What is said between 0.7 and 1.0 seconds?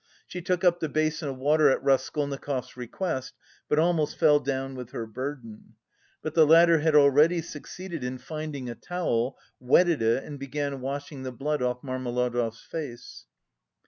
the